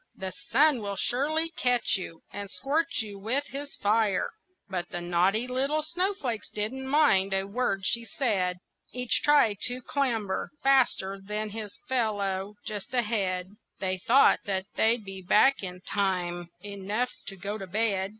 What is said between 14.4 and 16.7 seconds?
that they'd be back in time